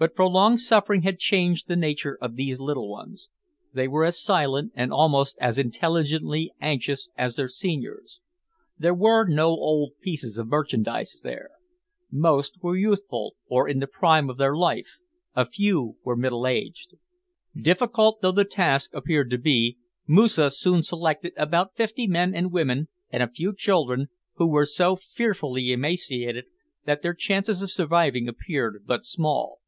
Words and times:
But 0.00 0.14
prolonged 0.14 0.60
suffering 0.60 1.02
had 1.02 1.18
changed 1.18 1.66
the 1.66 1.74
nature 1.74 2.16
of 2.22 2.36
these 2.36 2.60
little 2.60 2.88
ones. 2.88 3.30
They 3.74 3.88
were 3.88 4.04
as 4.04 4.22
silent 4.22 4.70
and 4.76 4.92
almost 4.92 5.36
as 5.40 5.58
intelligently 5.58 6.52
anxious 6.60 7.08
as 7.18 7.34
their 7.34 7.48
seniors. 7.48 8.20
There 8.78 8.94
were 8.94 9.26
no 9.26 9.48
old 9.48 9.94
pieces 10.00 10.38
of 10.38 10.46
merchandise 10.46 11.20
there. 11.24 11.50
Most 12.12 12.62
were 12.62 12.76
youthful 12.76 13.34
or 13.48 13.68
in 13.68 13.80
the 13.80 13.88
prime 13.88 14.30
of 14.30 14.38
life; 14.38 15.00
a 15.34 15.44
few 15.44 15.96
were 16.04 16.14
middle 16.14 16.46
aged. 16.46 16.94
Difficult 17.60 18.20
though 18.20 18.30
the 18.30 18.44
task 18.44 18.94
appeared 18.94 19.30
to 19.30 19.38
be, 19.38 19.78
Moosa 20.06 20.52
soon 20.52 20.84
selected 20.84 21.32
about 21.36 21.74
fifty 21.74 22.06
men 22.06 22.36
and 22.36 22.52
women 22.52 22.86
and 23.10 23.20
a 23.20 23.26
few 23.32 23.52
children, 23.52 24.10
who 24.34 24.46
were 24.48 24.64
so 24.64 24.94
fearfully 24.94 25.72
emaciated 25.72 26.44
that 26.84 27.02
their 27.02 27.14
chance 27.14 27.48
of 27.48 27.56
surviving 27.68 28.28
appeared 28.28 28.84
but 28.86 29.04
small. 29.04 29.58